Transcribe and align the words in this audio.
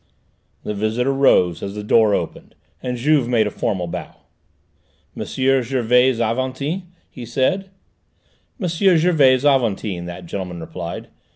The 0.63 0.73
visitor 0.73 1.13
rose 1.13 1.61
as 1.61 1.75
the 1.75 1.83
door 1.83 2.15
opened, 2.15 2.55
and 2.81 2.97
Juve 2.97 3.27
made 3.27 3.45
a 3.45 3.51
formal 3.51 3.85
bow. 3.85 4.15
"M. 5.15 5.23
Gervais 5.25 6.19
Aventin?" 6.19 6.87
he 7.07 7.23
said. 7.23 7.69
"M. 8.59 8.67
Gervais 8.67 9.45
Aventin," 9.45 10.07
that 10.07 10.25
gentleman 10.25 10.59
replied. 10.59 11.09